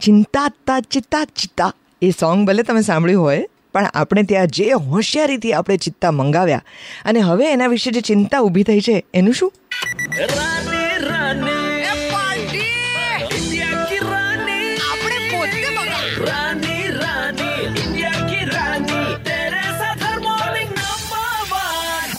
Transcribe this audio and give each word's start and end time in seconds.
ચિંતા 0.00 0.48
તા 0.66 0.80
ચિત્તા 0.80 1.24
ચિત્તા 1.24 1.72
એ 2.02 2.10
સોંગ 2.10 2.46
ભલે 2.46 2.62
તમે 2.62 2.82
સાંભળ્યું 2.82 3.22
હોય, 3.22 3.44
પણ 3.74 3.88
આપણે 3.94 4.22
ત્યાં 4.22 4.46
જે 4.46 4.66
હોશિયારીથી 4.72 5.52
આપણે 5.52 5.76
ચિત્તા 5.76 6.10
મંગાવ્યા. 6.10 6.62
અને 7.04 7.20
હવે 7.20 7.52
એના 7.52 7.66
વિશે 7.66 7.90
જે 7.90 8.00
ચિંતા 8.00 8.40
ઊભી 8.40 8.62
થઈ 8.62 8.80
છે, 8.80 8.96
એનું 9.14 9.34
શું? 9.34 9.52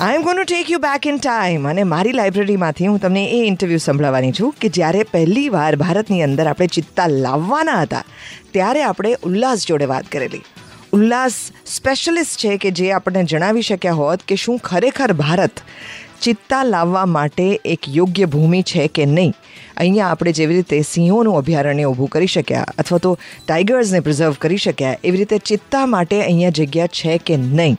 I 0.00 0.14
am 0.14 0.22
gonna 0.22 0.44
take 0.44 0.70
you 0.70 0.78
back 0.78 1.06
in 1.06 1.16
time 1.16 1.68
અને 1.68 1.82
મારી 1.82 2.12
લાઇબ્રેરીમાંથી 2.12 2.86
હું 2.86 3.00
તમને 3.00 3.24
એ 3.24 3.40
ઇન્ટરવ્યૂ 3.46 3.78
સંભળાવવાની 3.78 4.32
છું 4.32 4.54
કે 4.60 4.68
જ્યારે 4.68 5.02
પહેલી 5.02 5.48
વાર 5.48 5.76
ભારતની 5.76 6.22
અંદર 6.22 6.46
આપણે 6.46 6.66
ચિત્તા 6.66 7.06
લાવવાના 7.06 7.82
હતા, 7.82 8.04
ત્યારે 8.52 8.82
આપણે 8.82 9.16
ઉલ્લાસ 9.22 9.66
જોડે 9.66 9.84
વાત 9.84 10.08
કરેલી. 10.12 10.40
ઉલ્લાસ 10.92 11.32
સ્પેશિયલિસ્ટ 11.66 12.38
છે 12.38 12.56
કે 12.56 12.70
જે 12.70 12.92
આપણને 12.92 13.24
જણાવી 13.24 13.62
શક્યા 13.62 13.92
હોત 13.92 14.22
કે 14.28 14.36
શું 14.36 14.58
ખરેખર 14.58 15.12
ભારત 15.12 15.60
ચિત્તા 16.22 16.62
લાવવા 16.64 17.04
માટે 17.04 17.60
એક 17.64 17.88
યોગ્ય 17.88 18.24
ભૂમિ 18.24 18.62
છે 18.62 18.86
કે 18.88 19.04
નહીં? 19.06 19.34
અહીંયા 19.76 20.06
આપણે 20.06 20.32
જેવી 20.32 20.54
રીતે 20.54 20.82
સિંહોનું 20.82 21.36
અભયારણ્ય 21.36 21.84
ઊભું 21.84 22.08
કરી 22.08 22.26
શક્યા 22.26 22.64
અથવા 22.78 22.98
તો 22.98 23.18
ટાઈગર્સને 23.46 24.00
પ્રિઝર્વ 24.00 24.32
કરી 24.40 24.56
શક્યા 24.56 24.96
એવી 25.04 25.18
રીતે 25.18 25.38
ચિત્તા 25.38 25.86
માટે 25.86 26.22
અહીંયા 26.22 26.50
જગ્યા 26.50 26.86
છે 26.86 27.18
કે 27.18 27.36
નહીં? 27.36 27.78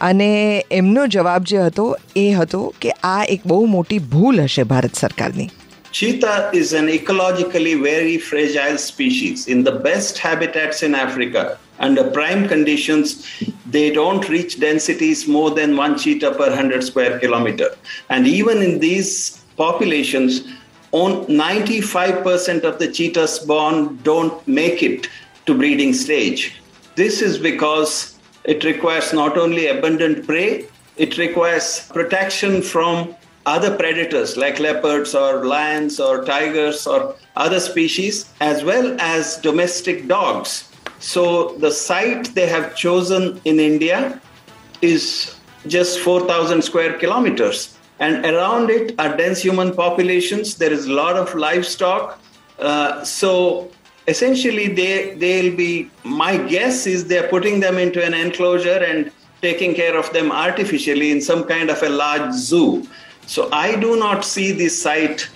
અને 0.00 0.30
એમનો 0.70 1.06
જવાબ 1.06 1.44
જે 1.44 1.58
હતો 1.58 1.86
એ 2.16 2.26
હતો 2.32 2.74
કે 2.80 2.96
આ 3.02 3.22
એક 3.36 3.46
બહુ 3.46 3.66
મોટી 3.66 3.98
ભૂલ 3.98 4.42
હશે 4.42 4.62
ભારત 4.62 4.94
સરકારની. 4.94 5.48
Cheetah 5.92 6.50
is 6.52 6.72
an 6.74 6.88
ecologically 6.88 7.74
very 7.82 8.18
fragile 8.18 8.76
species. 8.78 9.46
In 9.48 9.62
the 9.64 9.72
best 9.86 10.18
habitats 10.18 10.82
in 10.82 10.94
Africa, 10.94 11.44
under 11.78 12.10
prime 12.10 12.48
conditions, 12.48 13.26
they 13.66 13.90
don't 13.90 14.28
reach 14.28 14.60
densities 14.60 15.26
more 15.28 15.50
than 15.50 15.76
one 15.76 15.98
cheetah 15.98 16.32
per 16.32 16.48
100 16.48 16.82
square 16.82 17.18
kilometer. 17.18 17.70
And 18.08 18.26
even 18.26 18.62
in 18.62 18.78
these 18.78 19.42
populations, 19.56 20.46
on 20.92 21.26
95% 21.26 22.62
of 22.62 22.78
the 22.78 22.90
cheetahs 22.90 23.40
born 23.40 23.98
don't 24.02 24.46
make 24.46 24.82
it 24.82 25.08
to 25.46 25.56
breeding 25.56 25.92
stage. 25.92 26.60
This 26.94 27.20
is 27.20 27.38
because 27.38 28.18
it 28.44 28.64
requires 28.64 29.12
not 29.12 29.36
only 29.36 29.66
abundant 29.66 30.26
prey, 30.26 30.68
it 30.96 31.18
requires 31.18 31.88
protection 31.92 32.62
from 32.62 33.14
other 33.44 33.76
predators 33.76 34.36
like 34.36 34.58
leopards 34.58 35.14
or 35.14 35.44
lions 35.44 36.00
or 36.00 36.24
tigers 36.24 36.86
or 36.86 37.14
other 37.36 37.60
species, 37.60 38.32
as 38.40 38.64
well 38.64 38.96
as 39.00 39.36
domestic 39.36 40.08
dogs. 40.08 40.70
So 41.06 41.54
the 41.64 41.70
site 41.70 42.34
they 42.34 42.48
have 42.48 42.74
chosen 42.74 43.40
in 43.44 43.60
India 43.60 44.20
is 44.82 45.36
just 45.68 46.00
4,000 46.00 46.62
square 46.62 46.98
kilometers 46.98 47.76
and 48.00 48.26
around 48.26 48.70
it 48.70 48.94
are 48.98 49.16
dense 49.16 49.40
human 49.40 49.72
populations. 49.72 50.56
There 50.56 50.72
is 50.72 50.86
a 50.86 50.92
lot 50.92 51.16
of 51.16 51.32
livestock. 51.34 52.20
Uh, 52.58 53.04
so 53.04 53.70
essentially, 54.08 54.66
they 54.68 55.14
they'll 55.14 55.56
be. 55.56 55.90
My 56.04 56.36
guess 56.36 56.86
is 56.86 57.06
they're 57.06 57.28
putting 57.28 57.60
them 57.60 57.78
into 57.78 58.04
an 58.04 58.12
enclosure 58.12 58.82
and 58.90 59.12
taking 59.42 59.74
care 59.74 59.96
of 59.96 60.12
them 60.12 60.32
artificially 60.32 61.10
in 61.10 61.20
some 61.20 61.44
kind 61.44 61.70
of 61.70 61.82
a 61.82 61.88
large 61.88 62.32
zoo. 62.34 62.86
So 63.26 63.48
I 63.52 63.76
do 63.76 63.96
not 63.96 64.24
see 64.24 64.52
this 64.52 64.80
site 64.82 65.28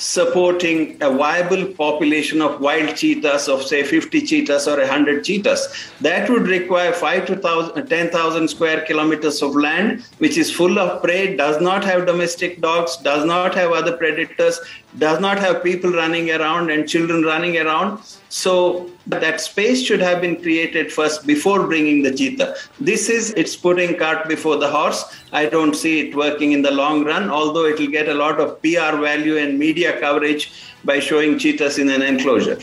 supporting 0.00 0.96
a 1.02 1.10
viable 1.10 1.66
population 1.74 2.40
of 2.40 2.58
wild 2.58 2.96
cheetahs 2.96 3.48
of 3.48 3.62
say 3.62 3.82
50 3.82 4.22
cheetahs 4.22 4.66
or 4.66 4.78
100 4.78 5.22
cheetahs. 5.22 5.68
That 6.00 6.30
would 6.30 6.48
require 6.48 6.92
5 6.92 7.26
to 7.26 7.82
10,000 7.82 8.14
uh, 8.16 8.46
square 8.46 8.80
kilometers 8.86 9.42
of 9.42 9.54
land 9.54 10.02
which 10.16 10.38
is 10.38 10.50
full 10.50 10.78
of 10.78 11.02
prey 11.02 11.36
does 11.36 11.60
not 11.60 11.84
have 11.84 12.06
domestic 12.06 12.62
dogs 12.62 12.96
does 12.96 13.26
not 13.26 13.54
have 13.54 13.72
other 13.72 13.94
predators 13.94 14.58
does 14.97 15.19
not 15.19 15.39
have 15.39 15.63
people 15.63 15.91
running 15.91 16.31
around 16.31 16.71
and 16.71 16.87
children 16.87 17.23
running 17.23 17.57
around 17.57 17.99
so 18.29 18.89
that 19.07 19.41
space 19.41 19.81
should 19.81 20.01
have 20.01 20.21
been 20.21 20.35
created 20.41 20.91
first 20.91 21.25
before 21.27 21.67
bringing 21.67 22.01
the 22.03 22.13
cheetah. 22.13 22.55
This 22.79 23.09
is 23.09 23.31
it's 23.33 23.55
putting 23.55 23.97
cart 23.97 24.27
before 24.27 24.57
the 24.57 24.69
horse. 24.69 25.03
I 25.33 25.45
don't 25.45 25.75
see 25.75 25.95
it 25.99 26.15
working 26.15 26.53
in 26.53 26.61
the 26.61 26.71
long 26.71 27.03
run, 27.03 27.29
although 27.29 27.65
it 27.65 27.79
will 27.79 27.93
get 27.99 28.09
a 28.09 28.13
lot 28.13 28.39
of 28.39 28.61
PR 28.61 28.93
value 29.09 29.37
and 29.37 29.59
media 29.59 29.99
coverage 29.99 30.51
by 30.83 30.99
showing 30.99 31.37
cheetahs 31.37 31.77
in 31.77 31.89
an 31.89 32.01
enclosure. 32.01 32.59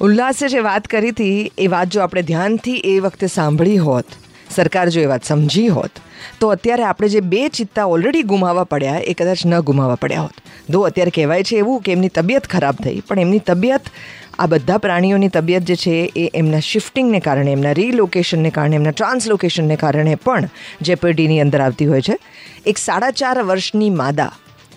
ઉલ્લાસે 0.00 0.48
જે 0.48 0.60
વાત 0.62 0.86
કરી 0.92 1.10
હતી 1.10 1.50
એ 1.64 1.66
વાત 1.74 1.90
જો 1.94 2.00
આપણે 2.04 2.22
ધ્યાનથી 2.30 2.78
એ 2.92 2.94
વખતે 3.00 3.26
સાંભળી 3.34 3.76
હોત 3.78 4.16
સરકાર 4.49 4.89
જો 4.89 5.01
એ 5.01 5.09
વાત 5.11 5.23
સમજી 5.23 5.69
હોત, 5.77 5.99
તો 6.39 6.51
અત્યારે 6.55 6.83
આપણે 6.83 7.09
જે 7.09 7.21
બે 7.21 7.41
ચિત્તા 7.49 7.85
ઓલરેડી 7.95 8.23
ગુમાવવા 8.31 8.69
પડ્યા 8.73 9.03
એ 9.05 9.13
કદાચ 9.13 9.45
ન 9.45 9.59
ગુમાવવા 9.61 9.99
પડ્યા 10.03 10.25
હોત. 10.27 10.37
દો 10.69 10.81
અત્યારે 10.87 11.11
કહેવાય 11.11 11.43
છે 11.43 11.59
એવું 11.59 11.83
કે 11.83 11.91
એમની 11.91 12.09
તબિયત 12.09 12.47
ખરાબ 12.47 12.81
થઈ, 12.83 13.01
પણ 13.07 13.19
એમની 13.19 13.45
તબિયત, 13.45 13.91
આ 14.39 14.47
બધા 14.47 14.79
પ્રાણીઓની 14.79 15.29
તબિયત 15.29 15.63
જે 15.69 15.75
છે 15.75 15.95
એ 16.15 16.25
એમના 16.33 16.59
શિફ્ટિંગને 16.59 17.19
કારણે, 17.19 17.51
એમના 17.51 17.73
રીલોકેશનને 17.73 18.51
કારણે, 18.51 18.75
એમના 18.75 18.95
ટ્રાન્સલોકેશનને 18.95 19.77
કારણે 19.77 20.15
પણ 20.15 20.49
જે 20.81 20.95
અંદર 21.41 21.61
આવતી 21.61 21.89
હોય 21.91 22.01
છે. 22.01 22.17
એક 22.65 22.77
સાડા 22.77 23.11
ચાર 23.11 23.37
વર્ષની 23.43 23.89
માદા 24.01 24.31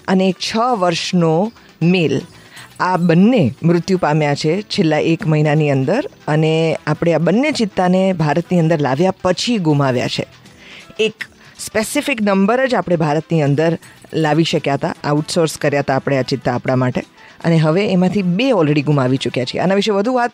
અને 0.09 0.29
એક 0.29 0.39
છ 0.39 0.57
વર્ષનો 0.79 1.53
મેલ 1.81 2.21
આ 2.81 2.97
બંને 2.97 3.55
મૃત્યુ 3.63 3.99
પામ્યા 3.99 4.35
છે 4.35 4.63
છેલ્લા 4.63 4.99
એક 4.99 5.27
મહિનાની 5.27 5.71
અંદર 5.71 6.09
અને 6.29 6.79
આપણે 6.87 7.15
આ 7.15 7.19
બંને 7.19 7.53
ચિત્તાને 7.53 8.13
ભારતની 8.13 8.59
અંદર 8.59 8.81
લાવ્યા 8.81 9.15
પછી 9.23 9.59
ગુમાવ્યા 9.59 10.09
છે. 10.09 10.27
એક 10.99 11.15
સ્પેસિફિક 11.59 12.23
નંબર 12.23 12.67
જ 12.67 12.75
આપણે 12.75 12.97
ભારતની 12.97 13.43
અંદર 13.43 13.79
લાવી 14.13 14.45
શક્યા 14.45 14.75
હતા 14.75 14.95
આઉટસોર્સ 15.05 15.59
કર્યા 15.59 15.81
હતા 15.81 15.95
આપણે 15.95 16.19
આ 16.19 16.23
ચિત્તા 16.23 16.55
આપણા 16.55 16.77
માટે. 16.77 17.05
અને 17.45 17.57
હવે 17.57 17.87
એમાંથી 17.93 18.23
બે 18.23 18.53
ઓલરેડી 18.53 18.83
ગુમાવી 18.83 19.17
ચૂક્યા 19.17 19.45
છીએ. 19.45 19.61
આના 19.63 19.75
વિશે 19.75 19.93
વધુ 19.93 20.15
વાત 20.15 20.33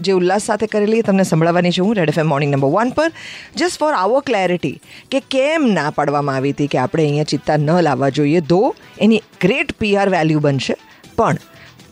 જે 0.00 0.12
ઉલ્લાસ 0.12 0.42
સાથે 0.42 0.66
કરેલી 0.66 1.02
તમને 1.02 1.22
સંભળાવવાની 1.22 1.70
છું 1.70 1.86
હું 1.86 1.94
Red 1.94 2.08
F 2.08 2.18
morning 2.18 2.54
number 2.54 2.68
one 2.68 2.90
પર. 2.90 3.10
જસ્ટ 3.56 3.78
ફોર 3.78 3.94
આવો 3.94 4.20
ક્લેરિટી 4.20 4.80
કે 5.10 5.20
કેમ 5.20 5.68
ના 5.74 5.90
પાડવામાં 5.90 6.36
આવી 6.36 6.50
હતી 6.50 6.66
કે 6.66 6.78
આપણે 6.78 7.02
અહીંયા 7.02 7.24
ચિત્તા 7.24 7.56
ન 7.56 7.70
લાવવા 7.80 8.08
જોઈએ 8.08 8.40
ધો 8.40 8.74
એની 9.00 9.22
ગ્રેટ 9.40 9.72
પીઆર 9.72 10.08
વેલ્યુ 10.08 10.40
બનશે. 10.40 10.76
પણ 11.16 11.36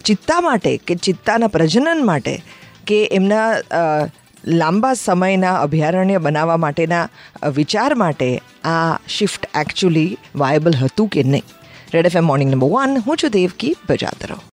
ચિત્તા 0.07 0.41
માટે 0.41 0.77
કે 0.77 0.95
ચિત્તાના 0.95 1.47
પ્રજનન 1.47 2.07
માટે 2.07 2.43
કે 2.87 3.05
એમના 3.05 3.55
લાંબા 4.49 4.95
સમયના 4.95 5.57
અભયારણ્ય 5.57 6.19
બનાવવા 6.19 6.57
માટેના 6.57 7.09
વિચાર 7.55 7.95
માટે 7.95 8.43
આ 8.65 8.99
શિફ્ટ 9.09 9.47
એકચ્યુઅલી 9.61 10.19
વાયબલ 10.37 10.75
હતું 10.75 11.09
કે 11.09 11.23
નહીં? 11.23 11.43
Red 11.95 12.07
F 12.07 12.17
M 12.17 12.25
morning 12.25 12.51
number 12.51 12.69
one 12.69 12.97
હું 13.07 13.17
છું 13.17 13.31
દેવકી 13.31 13.77
બજાતરો 13.89 14.37